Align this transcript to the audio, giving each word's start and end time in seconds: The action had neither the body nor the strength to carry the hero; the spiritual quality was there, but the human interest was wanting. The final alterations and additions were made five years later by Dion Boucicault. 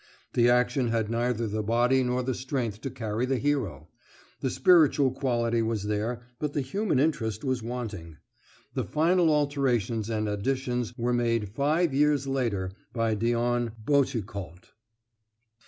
The 0.33 0.49
action 0.49 0.87
had 0.87 1.11
neither 1.11 1.45
the 1.47 1.61
body 1.61 2.01
nor 2.03 2.23
the 2.23 2.33
strength 2.33 2.81
to 2.81 2.89
carry 2.89 3.27
the 3.27 3.37
hero; 3.37 3.87
the 4.39 4.49
spiritual 4.49 5.11
quality 5.11 5.61
was 5.61 5.83
there, 5.83 6.23
but 6.39 6.53
the 6.53 6.61
human 6.61 6.97
interest 6.97 7.43
was 7.43 7.61
wanting. 7.61 8.17
The 8.73 8.83
final 8.83 9.29
alterations 9.31 10.09
and 10.09 10.27
additions 10.27 10.97
were 10.97 11.13
made 11.13 11.49
five 11.49 11.93
years 11.93 12.25
later 12.25 12.71
by 12.91 13.13
Dion 13.13 13.73
Boucicault. 13.85 14.71